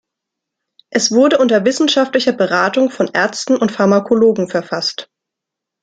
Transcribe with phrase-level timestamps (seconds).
[0.89, 5.11] Es wurde unter wissenschaftlicher Beratung von Ärzten und Pharmakologen verfasst.